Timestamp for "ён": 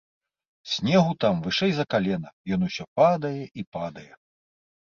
2.57-2.65